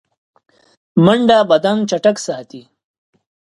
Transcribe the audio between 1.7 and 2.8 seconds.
چټک ساتي